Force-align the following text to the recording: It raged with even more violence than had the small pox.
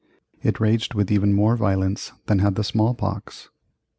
It 0.41 0.59
raged 0.59 0.95
with 0.95 1.11
even 1.11 1.31
more 1.31 1.55
violence 1.55 2.11
than 2.25 2.39
had 2.39 2.55
the 2.55 2.63
small 2.63 2.95
pox. 2.95 3.51